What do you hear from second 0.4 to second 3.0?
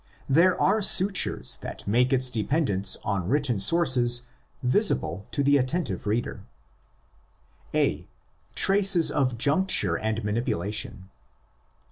are sutures that make its dependence